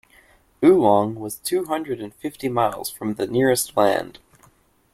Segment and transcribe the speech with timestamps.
[0.63, 4.17] Oolong was two hundred and fifty miles from the nearest land.